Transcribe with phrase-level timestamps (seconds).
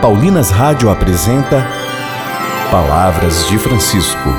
[0.00, 1.62] Paulinas Rádio apresenta
[2.70, 4.30] Palavras de Francisco.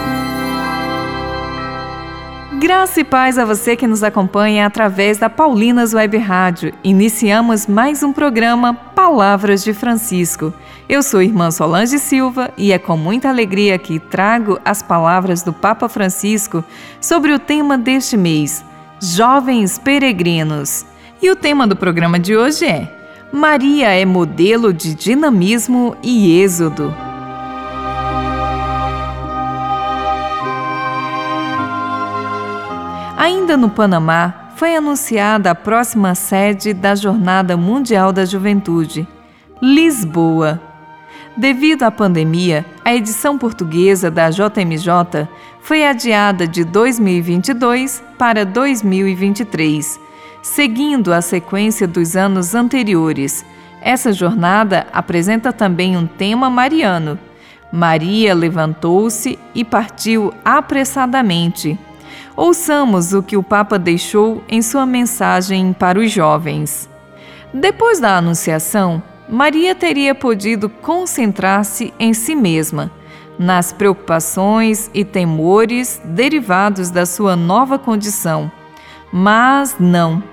[2.60, 6.74] Graça e paz a você que nos acompanha através da Paulinas Web Rádio.
[6.84, 10.52] Iniciamos mais um programa Palavras de Francisco.
[10.90, 15.54] Eu sou irmã Solange Silva e é com muita alegria que trago as palavras do
[15.54, 16.64] Papa Francisco
[17.00, 18.66] sobre o tema deste mês,
[19.00, 20.88] Jovens Peregrinos.
[21.22, 23.01] E o tema do programa de hoje é
[23.32, 26.94] Maria é modelo de dinamismo e êxodo.
[33.18, 39.08] Ainda no Panamá, foi anunciada a próxima sede da Jornada Mundial da Juventude,
[39.62, 40.60] Lisboa.
[41.38, 45.30] Devido à pandemia, a edição portuguesa da JMJ
[45.62, 50.11] foi adiada de 2022 para 2023
[50.42, 53.46] seguindo a sequência dos anos anteriores.
[53.82, 57.18] Essa jornada apresenta também um tema mariano.
[57.72, 61.80] Maria levantou-se e partiu apressadamente.
[62.36, 66.90] Ouçamos o que o Papa deixou em sua mensagem para os jovens.
[67.54, 72.92] Depois da Anunciação, Maria teria podido concentrar-se em si mesma,
[73.40, 78.52] nas preocupações e temores derivados da sua nova condição.
[79.12, 80.31] Mas não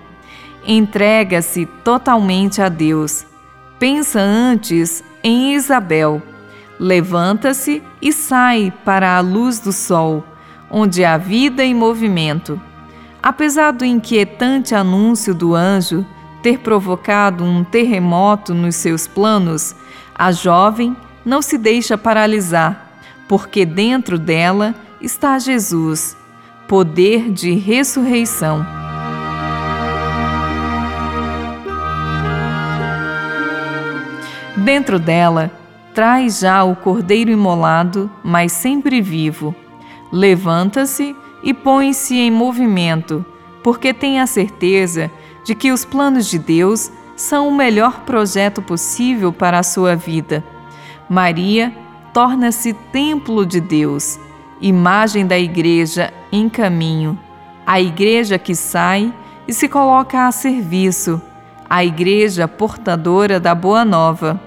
[0.67, 3.27] entrega-se totalmente a Deus.
[3.79, 6.23] Pensa antes em Isabel.
[6.79, 10.25] Levanta-se e sai para a luz do sol,
[10.71, 12.61] onde há vida e movimento.
[13.23, 16.07] Apesar do inquietante anúncio do anjo
[16.43, 19.75] ter provocado um terremoto nos seus planos,
[20.15, 22.91] a jovem não se deixa paralisar,
[23.29, 26.17] porque dentro dela está Jesus,
[26.67, 28.88] poder de ressurreição.
[34.69, 35.51] Dentro dela,
[35.95, 39.55] traz já o cordeiro imolado, mas sempre vivo.
[40.13, 43.25] Levanta-se e põe-se em movimento,
[43.63, 45.11] porque tem a certeza
[45.43, 50.45] de que os planos de Deus são o melhor projeto possível para a sua vida.
[51.09, 51.73] Maria
[52.13, 54.21] torna-se templo de Deus,
[54.61, 57.19] imagem da igreja em caminho,
[57.67, 59.15] a igreja que sai
[59.49, 61.23] e se coloca a serviço,
[61.71, 64.47] a igreja portadora da boa nova.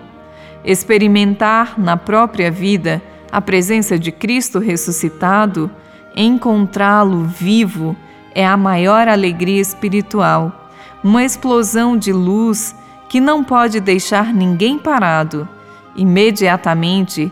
[0.63, 3.01] Experimentar na própria vida
[3.31, 5.71] a presença de Cristo ressuscitado,
[6.15, 7.95] encontrá-lo vivo,
[8.35, 10.69] é a maior alegria espiritual,
[11.03, 12.75] uma explosão de luz
[13.09, 15.47] que não pode deixar ninguém parado.
[15.95, 17.31] Imediatamente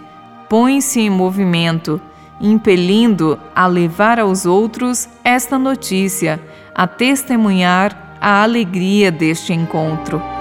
[0.50, 2.02] põe-se em movimento,
[2.42, 6.40] impelindo a levar aos outros esta notícia,
[6.74, 10.39] a testemunhar a alegria deste encontro.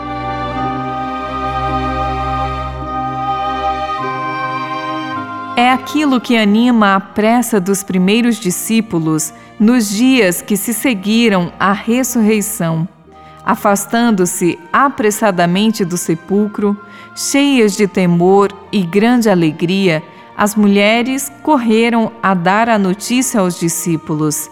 [5.59, 11.73] É aquilo que anima a pressa dos primeiros discípulos nos dias que se seguiram à
[11.73, 12.89] ressurreição.
[13.45, 16.81] Afastando-se apressadamente do sepulcro,
[17.17, 20.01] cheias de temor e grande alegria,
[20.37, 24.49] as mulheres correram a dar a notícia aos discípulos.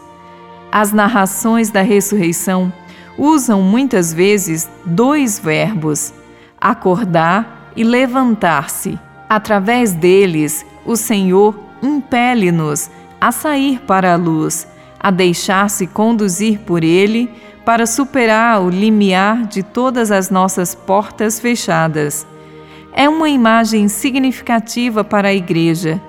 [0.72, 2.72] As narrações da ressurreição
[3.16, 6.12] usam muitas vezes dois verbos:
[6.60, 8.98] acordar e levantar-se.
[9.28, 14.66] Através deles, o Senhor impele-nos a sair para a luz,
[14.98, 17.28] a deixar-se conduzir por Ele
[17.64, 22.26] para superar o limiar de todas as nossas portas fechadas.
[22.92, 26.00] É uma imagem significativa para a Igreja.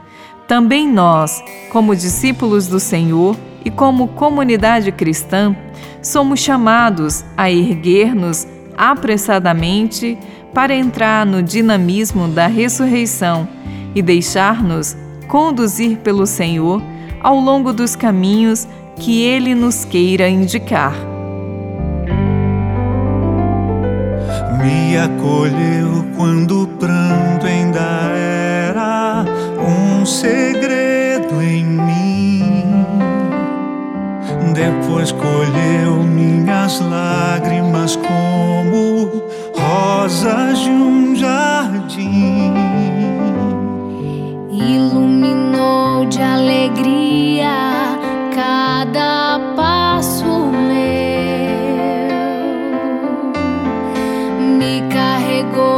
[0.47, 5.55] Também nós, como discípulos do Senhor e como comunidade cristã,
[6.01, 10.17] somos chamados a erguer-nos apressadamente
[10.53, 13.49] para entrar no dinamismo da ressurreição
[13.97, 14.95] e deixar-nos
[15.27, 16.83] conduzir pelo Senhor
[17.19, 20.93] ao longo dos caminhos que Ele nos queira indicar.
[24.61, 29.25] Me acolheu quando o pranto ainda era
[29.59, 32.85] um segredo em mim.
[34.53, 39.23] Depois colheu minhas lágrimas como
[39.55, 42.96] rosas de um jardim
[44.77, 47.57] iluminou de alegria
[48.35, 50.25] cada passo
[50.69, 51.47] meu,
[54.57, 55.76] me carregou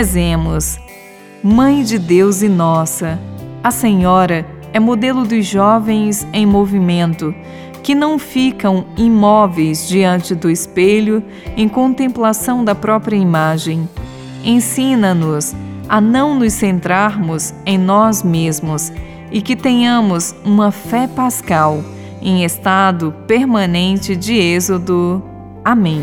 [0.00, 0.80] Rezemos.
[1.44, 3.20] Mãe de Deus e nossa,
[3.62, 7.34] a Senhora é modelo dos jovens em movimento,
[7.82, 11.22] que não ficam imóveis diante do espelho
[11.54, 13.86] em contemplação da própria imagem.
[14.42, 15.54] Ensina-nos
[15.86, 18.90] a não nos centrarmos em nós mesmos
[19.30, 21.84] e que tenhamos uma fé pascal
[22.22, 25.22] em estado permanente de êxodo.
[25.62, 26.02] Amém.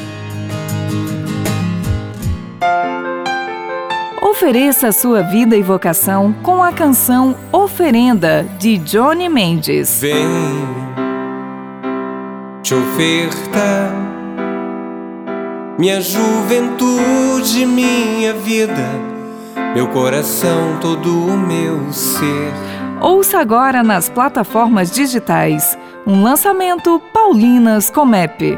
[4.31, 9.99] Ofereça a sua vida e vocação com a canção Oferenda, de Johnny Mendes.
[9.99, 10.25] Vem,
[12.63, 13.91] te oferta,
[15.77, 18.89] minha juventude, minha vida,
[19.75, 22.53] meu coração, todo o meu ser.
[23.01, 28.57] Ouça agora nas plataformas digitais um lançamento Paulinas Comep.